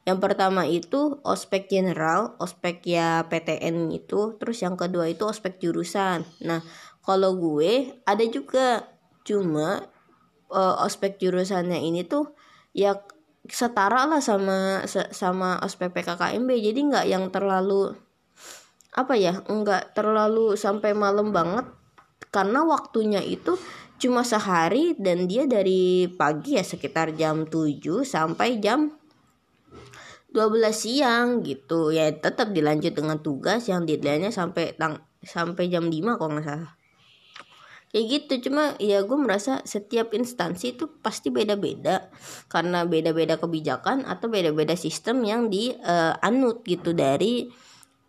Yang 0.05 0.20
pertama 0.22 0.70
itu 0.70 1.17
ospek 1.25 1.65
general 1.65 2.38
ospek 2.38 2.86
ya 2.86 3.25
PTN 3.25 3.89
itu 3.89 4.38
terus 4.38 4.62
yang 4.62 4.77
kedua 4.77 5.10
itu 5.10 5.25
ospek 5.25 5.58
jurusan. 5.58 6.22
Nah 6.46 6.62
kalau 7.01 7.34
gue 7.41 7.98
ada 8.05 8.22
juga 8.29 8.86
cuma 9.25 9.89
uh, 10.53 10.86
ospek 10.86 11.17
jurusannya 11.17 11.81
ini 11.81 12.05
tuh 12.05 12.38
ya 12.77 13.01
setara 13.50 14.05
lah 14.05 14.22
sama 14.22 14.86
sama 15.10 15.58
ospek 15.65 15.89
PKKMB 15.89 16.50
jadi 16.62 16.79
nggak 16.86 17.05
yang 17.10 17.25
terlalu 17.34 17.98
apa 18.91 19.15
ya 19.15 19.39
nggak 19.48 19.95
terlalu 19.95 20.60
sampai 20.60 20.91
malam 20.91 21.31
banget. 21.31 21.67
Karena 22.31 22.63
waktunya 22.63 23.19
itu 23.19 23.60
cuma 24.00 24.24
sehari 24.24 24.95
dan 24.95 25.27
dia 25.27 25.45
dari 25.45 26.07
pagi 26.10 26.55
ya 26.55 26.63
sekitar 26.63 27.13
jam 27.13 27.45
7 27.45 28.07
sampai 28.07 28.57
jam 28.63 28.91
12 30.31 30.71
siang 30.71 31.43
gitu. 31.43 31.91
Ya 31.91 32.07
tetap 32.12 32.55
dilanjut 32.55 32.95
dengan 32.95 33.19
tugas 33.19 33.67
yang 33.67 33.83
deadline-nya 33.83 34.31
sampai 34.31 34.75
tang 34.79 35.03
sampai 35.21 35.67
jam 35.67 35.91
5 35.91 36.19
kalau 36.19 36.31
nggak 36.39 36.48
salah. 36.48 36.71
Kayak 37.91 38.05
gitu 38.07 38.48
cuma 38.48 38.79
ya 38.79 39.03
gue 39.03 39.19
merasa 39.19 39.60
setiap 39.67 40.15
instansi 40.15 40.79
itu 40.79 40.88
pasti 41.03 41.27
beda-beda. 41.27 42.07
Karena 42.48 42.88
beda-beda 42.88 43.36
kebijakan 43.36 44.07
atau 44.07 44.31
beda-beda 44.31 44.79
sistem 44.79 45.27
yang 45.27 45.51
dianut 45.51 46.63
uh, 46.63 46.63
gitu 46.63 46.95
dari 46.95 47.51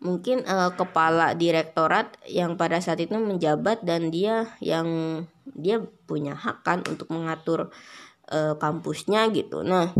mungkin 0.03 0.43
uh, 0.43 0.75
kepala 0.75 1.31
direktorat 1.33 2.19
yang 2.27 2.59
pada 2.59 2.83
saat 2.83 2.99
itu 2.99 3.15
menjabat 3.15 3.81
dan 3.87 4.11
dia 4.11 4.51
yang 4.59 4.87
dia 5.47 5.79
punya 6.05 6.35
hak 6.35 6.61
kan 6.67 6.83
untuk 6.83 7.07
mengatur 7.09 7.71
uh, 8.29 8.53
kampusnya 8.59 9.31
gitu. 9.31 9.63
Nah 9.63 9.95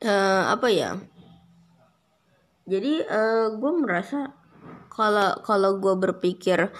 uh, 0.00 0.42
apa 0.48 0.68
ya? 0.72 0.96
Jadi 2.64 3.04
uh, 3.04 3.52
gue 3.54 3.72
merasa 3.76 4.32
kalau 4.88 5.36
kalau 5.44 5.76
gue 5.76 5.94
berpikir 5.96 6.72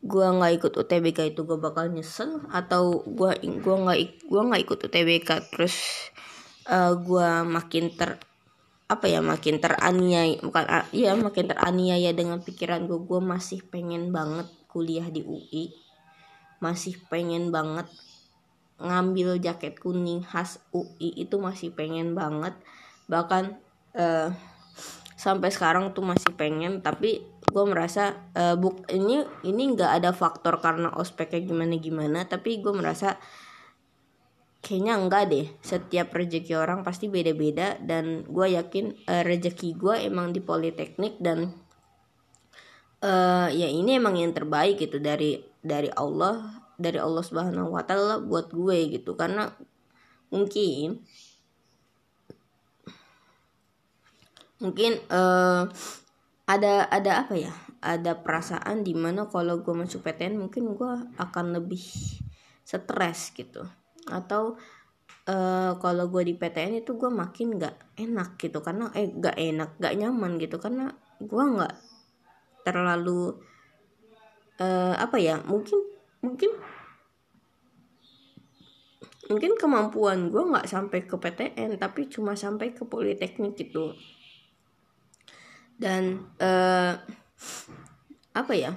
gue 0.00 0.26
nggak 0.26 0.52
ikut 0.58 0.72
UTBK 0.80 1.36
itu 1.36 1.44
gue 1.44 1.60
bakal 1.60 1.92
nyesel 1.92 2.40
atau 2.48 3.04
gue 3.04 3.36
gua 3.60 3.76
nggak 3.84 3.98
gua 4.32 4.48
nggak 4.48 4.62
ikut 4.64 4.78
UTBK 4.88 5.28
terus 5.52 6.08
uh, 6.72 6.96
gue 6.96 7.28
makin 7.44 7.92
ter 7.92 8.16
apa 8.90 9.06
ya 9.06 9.22
makin 9.22 9.62
teraniaya 9.62 10.34
bukan 10.42 10.66
ya 10.90 11.14
makin 11.14 11.46
teraniaya 11.46 12.10
dengan 12.10 12.42
pikiran 12.42 12.90
gue 12.90 12.98
gue 13.06 13.20
masih 13.22 13.62
pengen 13.70 14.10
banget 14.10 14.50
kuliah 14.66 15.06
di 15.06 15.22
UI 15.22 15.70
masih 16.58 16.98
pengen 17.06 17.54
banget 17.54 17.86
ngambil 18.80 19.36
jaket 19.36 19.76
kuning 19.76 20.24
khas 20.24 20.58
UI 20.72 21.12
itu 21.20 21.36
masih 21.36 21.70
pengen 21.76 22.16
banget. 22.16 22.56
Bahkan 23.06 23.60
uh, 23.96 24.28
sampai 25.14 25.52
sekarang 25.52 25.92
tuh 25.92 26.00
masih 26.00 26.32
pengen 26.32 26.80
tapi 26.80 27.28
gue 27.44 27.64
merasa 27.68 28.16
uh, 28.32 28.56
buk 28.56 28.88
ini 28.88 29.20
ini 29.44 29.76
nggak 29.76 30.00
ada 30.00 30.10
faktor 30.16 30.64
karena 30.64 30.88
ospeknya 30.96 31.44
gimana 31.44 31.76
gimana 31.76 32.18
tapi 32.24 32.64
gue 32.64 32.72
merasa 32.72 33.20
kayaknya 34.60 34.94
enggak 35.00 35.24
deh. 35.32 35.46
Setiap 35.64 36.12
rezeki 36.12 36.54
orang 36.56 36.84
pasti 36.84 37.08
beda-beda 37.08 37.80
dan 37.80 38.24
gue 38.28 38.46
yakin 38.56 38.94
uh, 39.08 39.22
rezeki 39.24 39.76
gue 39.76 39.96
emang 40.06 40.32
di 40.36 40.40
politeknik 40.44 41.16
dan 41.18 41.52
uh, 43.04 43.48
ya 43.48 43.68
ini 43.68 43.96
emang 43.96 44.20
yang 44.20 44.36
terbaik 44.36 44.80
gitu 44.80 45.00
dari 45.00 45.40
dari 45.60 45.88
Allah 45.96 46.60
dari 46.80 46.96
Allah 47.00 47.24
Subhanahu 47.24 47.76
Wa 47.76 47.84
Taala 47.88 48.20
buat 48.20 48.52
gue 48.52 49.00
gitu. 49.00 49.16
Karena 49.16 49.48
mungkin 50.28 51.00
mungkin 54.60 55.00
uh, 55.08 55.64
ada 56.44 56.72
ada 56.92 57.12
apa 57.26 57.34
ya? 57.36 57.52
Ada 57.80 58.20
perasaan 58.20 58.84
di 58.84 58.92
mana 58.92 59.24
kalau 59.24 59.64
gue 59.64 59.72
masuk 59.72 60.04
PTN 60.04 60.36
mungkin 60.36 60.76
gue 60.76 60.92
akan 61.16 61.56
lebih 61.56 61.80
stres 62.60 63.32
gitu 63.32 63.64
atau 64.10 64.58
uh, 65.30 65.72
kalau 65.78 66.04
gue 66.10 66.22
di 66.26 66.34
PTN 66.34 66.82
itu 66.82 66.98
gue 66.98 67.10
makin 67.10 67.56
nggak 67.56 67.96
enak 67.96 68.36
gitu. 68.36 68.58
Karena 68.60 68.90
eh 68.92 69.08
nggak 69.08 69.36
enak 69.38 69.70
nggak 69.78 69.94
nyaman 69.96 70.32
gitu. 70.42 70.58
Karena 70.58 70.90
gue 71.22 71.44
nggak 71.56 71.74
terlalu 72.66 73.38
uh, 74.60 74.94
apa 75.00 75.16
ya 75.16 75.40
mungkin 75.48 75.80
mungkin 76.20 76.52
mungkin 79.30 79.54
kemampuan 79.54 80.28
gue 80.28 80.42
nggak 80.42 80.66
sampai 80.66 81.06
ke 81.06 81.14
PTN 81.14 81.78
tapi 81.78 82.10
cuma 82.10 82.34
sampai 82.34 82.74
ke 82.74 82.82
politeknik 82.82 83.54
gitu. 83.54 83.94
Dan 85.80 86.28
uh, 86.42 86.92
apa 88.36 88.52
ya 88.52 88.76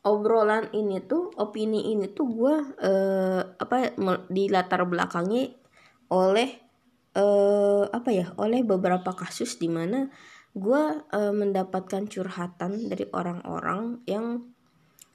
obrolan 0.00 0.72
ini 0.72 1.04
tuh 1.04 1.28
opini 1.36 1.92
ini 1.92 2.08
tuh 2.08 2.26
gue 2.32 2.54
uh, 2.80 3.40
apa 3.60 3.92
di 4.32 4.48
latar 4.48 4.88
belakangnya 4.88 5.52
oleh 6.08 6.48
uh, 7.16 7.84
apa 7.84 8.10
ya 8.10 8.32
oleh 8.40 8.64
beberapa 8.64 9.12
kasus 9.12 9.60
di 9.60 9.68
mana 9.68 10.08
gue 10.56 10.82
uh, 11.04 11.32
mendapatkan 11.36 12.08
curhatan 12.08 12.90
dari 12.90 13.06
orang-orang 13.12 14.02
yang 14.08 14.50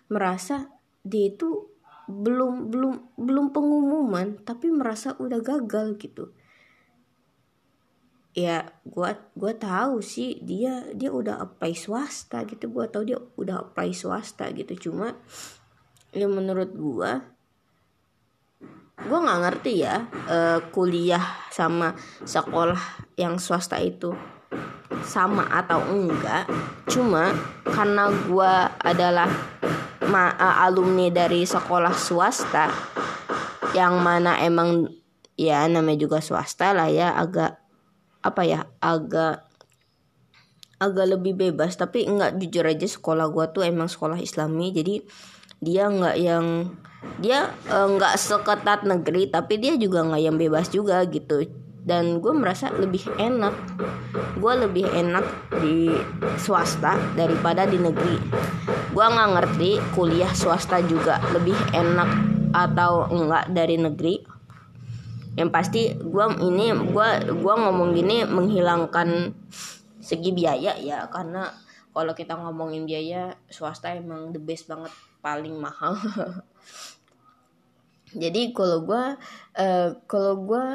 merasa 0.07 0.69
dia 1.01 1.33
itu 1.33 1.75
belum 2.05 2.69
belum 2.69 3.17
belum 3.17 3.45
pengumuman 3.49 4.37
tapi 4.45 4.69
merasa 4.69 5.17
udah 5.17 5.41
gagal 5.41 5.97
gitu 5.97 6.29
ya 8.35 8.67
gua 8.83 9.15
gua 9.31 9.55
tahu 9.55 10.03
sih 10.03 10.43
dia 10.43 10.83
dia 10.91 11.09
udah 11.09 11.39
apply 11.39 11.71
swasta 11.71 12.43
gitu. 12.43 12.67
Gua 12.67 12.91
tahu 12.91 13.07
dia 13.07 13.19
udah 13.39 13.71
apply 13.71 13.95
swasta 13.95 14.51
gitu. 14.51 14.91
Cuma 14.91 15.15
ya 16.11 16.27
menurut 16.27 16.75
gua 16.75 17.23
gua 19.07 19.19
nggak 19.23 19.41
ngerti 19.47 19.73
ya 19.87 20.11
uh, 20.27 20.59
kuliah 20.75 21.23
sama 21.47 21.95
sekolah 22.27 23.07
yang 23.15 23.39
swasta 23.39 23.79
itu 23.79 24.11
sama 25.07 25.47
atau 25.47 25.79
enggak. 25.87 26.43
Cuma 26.91 27.31
karena 27.63 28.11
gua 28.27 28.75
adalah 28.83 29.31
ma 30.05 30.35
uh, 30.35 30.67
alumni 30.67 31.07
dari 31.07 31.47
sekolah 31.47 31.95
swasta 31.95 32.67
yang 33.71 33.99
mana 34.03 34.39
emang 34.43 34.87
ya 35.35 35.67
namanya 35.67 36.07
juga 36.07 36.19
swasta 36.23 36.71
lah 36.71 36.87
ya 36.87 37.11
agak 37.15 37.64
apa 38.25 38.41
ya 38.41 38.65
agak 38.81 39.45
agak 40.81 41.05
lebih 41.13 41.37
bebas. 41.37 41.77
Tapi 41.77 42.09
enggak 42.09 42.41
jujur 42.41 42.65
aja 42.65 42.87
sekolah 42.89 43.29
gua 43.29 43.53
tuh 43.53 43.63
emang 43.63 43.85
sekolah 43.85 44.17
islami. 44.17 44.73
Jadi 44.73 45.05
dia 45.61 45.87
enggak 45.87 46.17
yang 46.17 46.73
dia 47.21 47.53
enggak 47.69 48.17
seketat 48.17 48.81
negeri 48.81 49.29
tapi 49.29 49.61
dia 49.61 49.77
juga 49.77 50.01
enggak 50.01 50.21
yang 50.25 50.37
bebas 50.41 50.73
juga 50.73 51.05
gitu. 51.05 51.45
Dan 51.85 52.17
gue 52.17 52.33
merasa 52.33 52.73
lebih 52.73 53.05
enak. 53.21 53.53
Gue 54.41 54.53
lebih 54.57 54.89
enak 54.89 55.21
di 55.61 55.93
swasta 56.41 56.97
daripada 57.13 57.69
di 57.69 57.77
negeri. 57.77 58.17
Gue 58.89 59.05
nggak 59.05 59.29
ngerti 59.37 59.77
kuliah 59.93 60.33
swasta 60.33 60.81
juga 60.81 61.21
lebih 61.29 61.53
enak 61.77 62.09
atau 62.57 63.05
enggak 63.13 63.53
dari 63.53 63.77
negeri 63.77 64.34
yang 65.35 65.51
pasti 65.51 65.91
gue 65.91 66.25
ini 66.39 66.71
gue 66.71 67.09
gua 67.43 67.53
ngomong 67.67 67.91
gini 67.91 68.23
menghilangkan 68.23 69.35
segi 69.99 70.31
biaya 70.31 70.79
ya 70.79 71.11
karena 71.11 71.51
kalau 71.91 72.15
kita 72.15 72.35
ngomongin 72.35 72.87
biaya 72.87 73.35
swasta 73.47 73.95
emang 73.95 74.35
the 74.35 74.39
best 74.39 74.67
banget 74.67 74.91
paling 75.23 75.55
mahal. 75.55 75.95
Jadi 78.21 78.51
kalau 78.51 78.83
gue 78.83 79.03
uh, 79.59 79.89
kalau 80.07 80.33
gue 80.43 80.65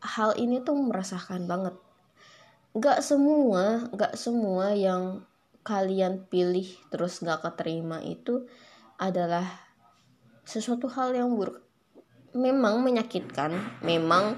hal 0.00 0.30
ini 0.40 0.64
tuh 0.64 0.76
merasakan 0.76 1.44
banget. 1.44 1.76
Nggak 2.72 3.04
semua 3.04 3.88
nggak 3.92 4.16
semua 4.16 4.72
yang 4.72 5.24
kalian 5.60 6.24
pilih 6.28 6.68
terus 6.88 7.20
nggak 7.20 7.44
keterima 7.44 8.00
itu 8.00 8.48
adalah 8.96 9.44
sesuatu 10.46 10.88
hal 10.88 11.12
yang 11.12 11.36
buruk 11.36 11.65
memang 12.36 12.84
menyakitkan, 12.84 13.56
memang 13.80 14.36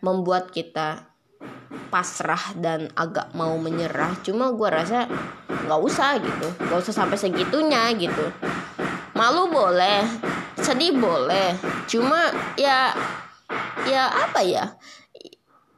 membuat 0.00 0.50
kita 0.50 1.08
pasrah 1.92 2.56
dan 2.56 2.88
agak 2.96 3.32
mau 3.36 3.56
menyerah. 3.60 4.16
Cuma 4.24 4.52
gue 4.52 4.68
rasa 4.68 5.08
nggak 5.68 5.80
usah 5.84 6.16
gitu, 6.18 6.48
nggak 6.64 6.80
usah 6.80 6.94
sampai 7.04 7.20
segitunya 7.20 7.92
gitu. 7.96 8.24
Malu 9.12 9.52
boleh, 9.52 10.04
sedih 10.56 10.96
boleh, 10.96 11.52
cuma 11.90 12.32
ya 12.56 12.96
ya 13.84 14.08
apa 14.08 14.40
ya? 14.44 14.64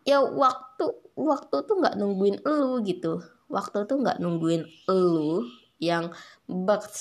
Ya 0.06 0.22
waktu 0.22 0.86
waktu 1.18 1.56
tuh 1.66 1.76
nggak 1.78 1.96
nungguin 1.98 2.42
elu 2.46 2.82
gitu. 2.86 3.22
Waktu 3.50 3.82
tuh 3.90 3.98
nggak 3.98 4.22
nungguin 4.22 4.62
elu 4.86 5.42
yang 5.80 6.14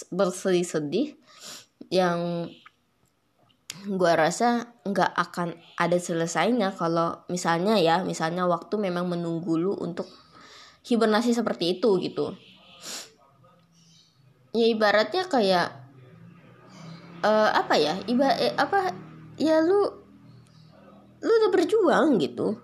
bersedih-sedih 0.09 1.19
yang 1.91 2.49
gue 3.69 4.11
rasa 4.17 4.75
nggak 4.83 5.13
akan 5.13 5.55
ada 5.77 5.95
selesainya 5.95 6.73
kalau 6.73 7.21
misalnya 7.29 7.77
ya 7.79 8.01
misalnya 8.01 8.49
waktu 8.49 8.75
memang 8.75 9.07
menunggu 9.07 9.55
lu 9.55 9.73
untuk 9.77 10.09
hibernasi 10.83 11.31
seperti 11.31 11.79
itu 11.79 11.89
gitu. 12.01 12.33
Ya 14.51 14.65
ibaratnya 14.65 15.29
kayak 15.29 15.69
uh, 17.21 17.49
apa 17.53 17.77
ya 17.77 17.93
iba 18.09 18.33
eh, 18.33 18.57
apa 18.57 18.91
ya 19.37 19.61
lu 19.61 19.79
lu 21.21 21.31
udah 21.31 21.51
berjuang 21.53 22.17
gitu. 22.17 22.57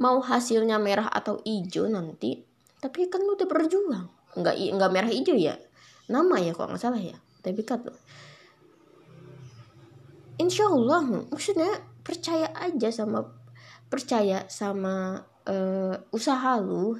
Mau 0.00 0.18
hasilnya 0.24 0.80
merah 0.80 1.06
atau 1.12 1.38
hijau 1.44 1.86
nanti 1.86 2.40
tapi 2.80 3.06
kan 3.06 3.20
lu 3.22 3.36
udah 3.36 3.46
berjuang. 3.46 4.06
Nggak 4.32 4.56
nggak 4.80 4.90
merah 4.90 5.12
hijau 5.12 5.36
ya 5.36 5.54
nama 6.10 6.36
ya 6.36 6.52
kok 6.52 6.66
nggak 6.66 6.82
salah 6.82 6.98
ya 6.98 7.16
tapi 7.42 7.62
kan 7.62 7.82
insya 10.38 10.68
Allah 10.68 11.28
maksudnya 11.28 11.82
percaya 12.02 12.50
aja 12.56 12.88
sama 12.92 13.28
percaya 13.92 14.48
sama 14.48 15.20
uh, 15.48 15.94
usaha 16.12 16.56
lu. 16.60 16.96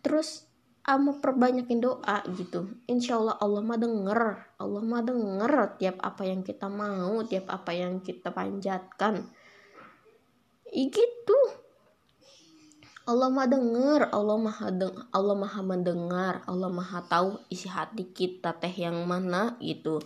Terus 0.00 0.48
ama 0.84 1.16
perbanyakin 1.20 1.80
doa 1.80 2.24
gitu. 2.36 2.68
Insya 2.88 3.20
Allah 3.20 3.36
Allah 3.40 3.62
mah 3.64 3.78
denger 3.80 4.20
Allah 4.56 4.82
mah 4.82 5.02
denger 5.04 5.52
tiap 5.76 5.96
apa 6.00 6.22
yang 6.24 6.40
kita 6.40 6.66
mau 6.68 7.20
tiap 7.24 7.48
apa 7.52 7.70
yang 7.72 8.00
kita 8.00 8.32
panjatkan. 8.32 9.24
I 10.70 10.88
gitu. 10.88 11.38
Allah 13.10 13.26
mah 13.26 13.48
denger 13.50 14.12
Allah 14.14 14.38
maha 14.38 14.70
deng 14.70 14.94
Allah 15.10 15.34
maha 15.34 15.60
mendengar 15.66 16.46
Allah 16.46 16.70
maha 16.70 17.02
tahu 17.02 17.42
isi 17.50 17.66
hati 17.66 18.06
kita 18.12 18.54
teh 18.54 18.70
yang 18.70 19.02
mana 19.02 19.58
gitu 19.58 19.98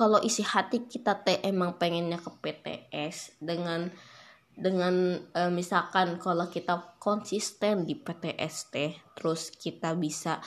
kalau 0.00 0.16
isi 0.24 0.40
hati 0.40 0.88
kita 0.88 1.20
teh 1.20 1.44
emang 1.44 1.76
pengennya 1.76 2.16
ke 2.16 2.32
PTS 2.40 3.36
dengan 3.36 3.92
dengan 4.56 5.20
e, 5.36 5.40
misalkan 5.52 6.16
kalau 6.16 6.48
kita 6.48 6.96
konsisten 6.96 7.84
di 7.84 8.00
PTS 8.00 8.72
teh 8.72 8.96
terus 9.12 9.52
kita 9.52 9.92
bisa 9.92 10.40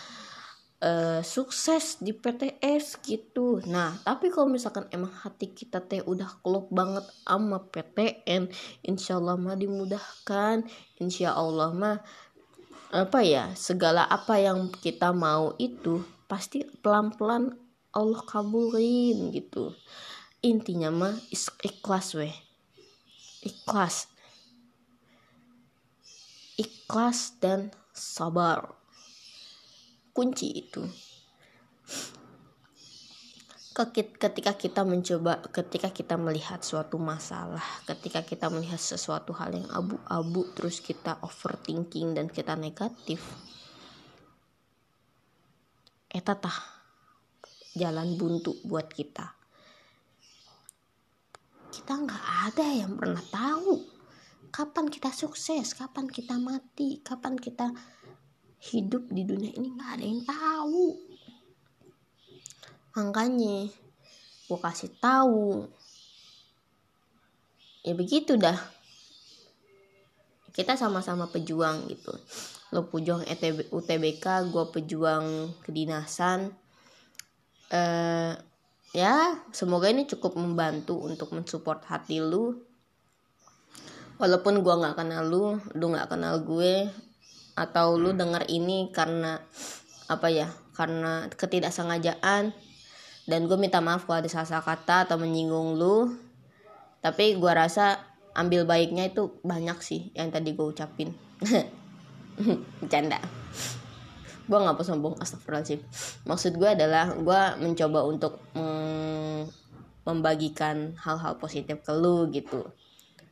uh, 0.83 1.21
sukses 1.21 2.01
di 2.03 2.11
PTS 2.11 2.99
gitu. 3.05 3.63
Nah 3.69 3.95
tapi 4.03 4.33
kalau 4.33 4.49
misalkan 4.49 4.85
emang 4.91 5.13
hati 5.23 5.53
kita 5.53 5.79
teh 5.85 6.03
udah 6.03 6.41
klop 6.43 6.67
banget 6.73 7.05
sama 7.23 7.63
PTN 7.63 8.51
insya 8.83 9.17
Allah 9.17 9.39
mah 9.39 9.55
dimudahkan. 9.55 10.67
Insya 10.99 11.37
Allah 11.37 11.71
mah 11.71 11.97
apa 12.93 13.25
ya 13.25 13.49
segala 13.57 14.05
apa 14.05 14.37
yang 14.37 14.69
kita 14.69 15.15
mau 15.15 15.57
itu 15.57 16.05
pasti 16.29 16.61
pelan-pelan 16.85 17.62
Allah 17.93 18.25
kabulin 18.25 19.29
gitu. 19.29 19.77
Intinya 20.41 20.89
mah 20.89 21.15
ikhlas 21.61 22.17
weh. 22.17 22.33
Ikhlas. 23.45 24.09
Ikhlas 26.57 27.37
dan 27.37 27.69
sabar. 27.93 28.73
Kunci 30.09 30.49
itu. 30.51 30.81
Ketika 33.73 34.53
kita 34.53 34.85
mencoba 34.85 35.41
ketika 35.49 35.89
kita 35.89 36.13
melihat 36.13 36.61
suatu 36.61 37.01
masalah 37.01 37.65
ketika 37.89 38.21
kita 38.21 38.45
melihat 38.53 38.77
sesuatu 38.77 39.33
hal 39.33 39.49
yang 39.49 39.65
abu-abu 39.73 40.45
terus 40.53 40.77
kita 40.77 41.17
overthinking 41.25 42.13
dan 42.13 42.29
kita 42.29 42.53
negatif 42.53 43.17
eta 46.13 46.37
tah 46.37 46.72
jalan 47.73 48.15
buntu 48.17 48.53
buat 48.65 48.89
kita. 48.89 49.33
Kita 51.73 51.93
nggak 51.97 52.25
ada 52.53 52.67
yang 52.69 52.93
pernah 52.93 53.21
tahu 53.33 53.81
kapan 54.53 54.85
kita 54.85 55.09
sukses 55.09 55.73
kapan 55.73 56.05
kita 56.05 56.37
mati 56.37 57.01
kapan 57.01 57.33
kita 57.33 57.73
hidup 58.71 59.09
di 59.09 59.25
dunia 59.25 59.51
ini. 59.57 59.73
Nggak 59.73 59.91
ada 59.97 60.05
yang 60.05 60.21
tahu. 60.23 60.85
Makanya 62.93 63.57
gue 64.45 64.59
kasih 64.61 64.93
tahu. 65.01 65.65
Ya 67.83 67.97
begitu 67.97 68.37
dah. 68.37 68.55
Kita 70.53 70.77
sama-sama 70.77 71.25
pejuang 71.33 71.89
gitu. 71.89 72.13
Lo 72.69 72.85
pejuang 72.85 73.25
ETB, 73.25 73.73
UTBK 73.73 74.53
gue 74.53 74.65
pejuang 74.69 75.49
kedinasan 75.65 76.53
eh 77.69 78.33
ya 78.93 79.15
semoga 79.55 79.89
ini 79.89 80.05
cukup 80.05 80.37
membantu 80.37 80.99
untuk 80.99 81.31
mensupport 81.31 81.81
hati 81.87 82.19
lu. 82.19 82.59
Walaupun 84.21 84.61
gue 84.61 84.73
nggak 84.73 84.97
kenal 84.97 85.25
lu 85.25 85.57
lu 85.73 85.85
nggak 85.91 86.09
kenal 86.11 86.41
gue 86.45 86.87
atau 87.53 87.97
lu 87.97 88.13
dengar 88.13 88.45
ini 88.49 88.89
karena 88.93 89.41
apa 90.09 90.27
ya 90.29 90.49
karena 90.73 91.29
ketidaksengajaan 91.33 92.53
dan 93.23 93.39
gue 93.47 93.57
minta 93.57 93.79
maaf 93.79 94.03
kalau 94.03 94.19
ada 94.19 94.29
salah 94.29 94.63
kata 94.63 95.09
atau 95.09 95.17
menyinggung 95.17 95.79
lu. 95.79 96.13
Tapi 97.03 97.35
gue 97.35 97.51
rasa 97.51 97.99
ambil 98.33 98.63
baiknya 98.63 99.11
itu 99.11 99.37
banyak 99.43 99.79
sih 99.83 100.15
yang 100.15 100.31
tadi 100.31 100.55
gue 100.55 100.65
ucapin. 100.65 101.11
Bercanda 102.79 103.19
gue 104.43 104.57
nggak 104.59 104.75
mau 104.75 104.83
sombong 104.83 105.15
astagfirullahaladzim. 105.23 105.79
Maksud 106.27 106.59
gue 106.59 106.69
adalah 106.69 107.15
gue 107.15 107.41
mencoba 107.63 107.99
untuk 108.03 108.43
mm, 108.55 109.47
membagikan 110.03 110.99
hal-hal 110.99 111.39
positif 111.39 111.79
ke 111.79 111.91
lu 111.95 112.27
gitu. 112.31 112.67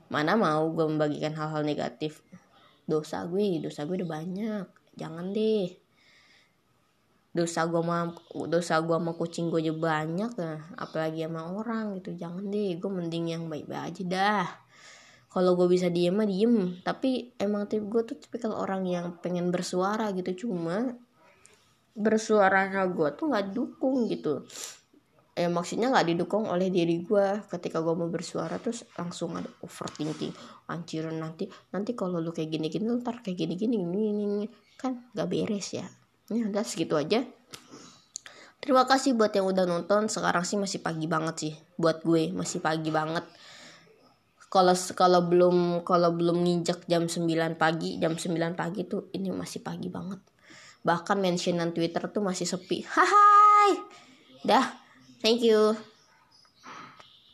Mana 0.08 0.40
mau 0.40 0.72
gue 0.72 0.86
membagikan 0.88 1.36
hal-hal 1.36 1.68
negatif. 1.68 2.24
Dosa 2.88 3.28
gue 3.28 3.60
dosa 3.60 3.84
gue 3.84 4.04
udah 4.04 4.10
banyak. 4.10 4.66
Jangan 4.96 5.36
deh. 5.36 5.76
Dosa 7.32 7.68
gue 7.68 7.80
sama 7.80 8.16
dosa 8.48 8.80
gue 8.80 8.96
sama 8.96 9.12
kucing 9.16 9.48
gue 9.52 9.64
juga 9.64 10.00
banyak 10.00 10.32
nah 10.40 10.60
apalagi 10.80 11.28
sama 11.28 11.52
orang 11.52 12.00
gitu. 12.00 12.16
Jangan 12.16 12.48
deh 12.48 12.80
gue 12.80 12.92
mending 12.92 13.26
yang 13.36 13.44
baik-baik 13.52 13.92
aja 13.92 14.04
dah 14.08 14.71
kalau 15.32 15.56
gue 15.56 15.72
bisa 15.72 15.88
diem 15.88 16.12
mah 16.12 16.28
diem. 16.28 16.84
Tapi 16.84 17.40
emang 17.40 17.64
tip 17.72 17.88
gue 17.88 18.04
tuh 18.04 18.20
tipikal 18.20 18.52
orang 18.52 18.84
yang 18.84 19.16
pengen 19.24 19.48
bersuara 19.48 20.12
gitu. 20.12 20.46
Cuma 20.46 20.92
bersuaranya 21.96 22.84
gue 22.92 23.10
tuh 23.16 23.32
nggak 23.32 23.56
dukung 23.56 24.12
gitu. 24.12 24.44
Eh 25.32 25.48
maksudnya 25.48 25.88
nggak 25.88 26.12
didukung 26.12 26.52
oleh 26.52 26.68
diri 26.68 27.00
gue 27.08 27.48
ketika 27.48 27.80
gue 27.80 27.96
mau 27.96 28.12
bersuara 28.12 28.60
terus 28.60 28.84
langsung 29.00 29.40
ada 29.40 29.48
overthinking. 29.64 30.36
Anjir 30.68 31.08
nanti 31.16 31.48
nanti 31.72 31.96
kalau 31.96 32.20
lu 32.20 32.36
kayak 32.36 32.52
gini 32.52 32.68
gini 32.68 32.92
ntar 33.00 33.24
kayak 33.24 33.40
gini 33.40 33.56
gini 33.56 33.76
gini, 33.80 34.00
gini. 34.12 34.46
kan 34.76 35.00
gak 35.16 35.32
beres 35.32 35.72
ya. 35.72 35.88
Ya 36.28 36.44
udah 36.52 36.68
segitu 36.68 37.00
aja. 37.00 37.24
Terima 38.60 38.84
kasih 38.84 39.16
buat 39.16 39.32
yang 39.32 39.48
udah 39.48 39.64
nonton. 39.64 40.12
Sekarang 40.12 40.44
sih 40.44 40.60
masih 40.60 40.84
pagi 40.84 41.08
banget 41.08 41.36
sih. 41.40 41.54
Buat 41.80 42.04
gue 42.04 42.36
masih 42.36 42.60
pagi 42.60 42.92
banget 42.92 43.24
kalau 44.52 44.76
kalau 44.76 45.24
belum 45.24 45.88
kalau 45.88 46.12
belum 46.12 46.44
nginjak 46.44 46.84
jam 46.92 47.08
9 47.08 47.56
pagi 47.56 47.96
jam 47.96 48.20
9 48.20 48.36
pagi 48.60 48.84
tuh 48.84 49.08
ini 49.16 49.32
masih 49.32 49.64
pagi 49.64 49.88
banget. 49.88 50.20
Bahkan 50.84 51.18
mentionan 51.24 51.72
Twitter 51.72 52.04
tuh 52.12 52.20
masih 52.20 52.44
sepi. 52.44 52.84
Hai. 52.84 53.80
Dah. 54.44 54.76
Thank 55.24 55.48
you 55.48 55.91